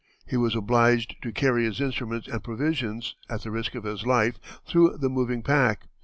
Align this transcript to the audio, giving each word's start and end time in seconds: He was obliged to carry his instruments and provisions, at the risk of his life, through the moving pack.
He 0.25 0.35
was 0.35 0.55
obliged 0.55 1.17
to 1.21 1.31
carry 1.31 1.63
his 1.63 1.79
instruments 1.79 2.27
and 2.27 2.43
provisions, 2.43 3.15
at 3.29 3.43
the 3.43 3.51
risk 3.51 3.75
of 3.75 3.83
his 3.83 4.03
life, 4.03 4.39
through 4.65 4.97
the 4.97 5.09
moving 5.09 5.43
pack. 5.43 5.85